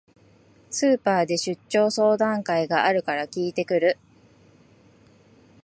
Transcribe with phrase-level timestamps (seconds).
[0.71, 3.99] スーパーで出張相談会があるから聞いてくる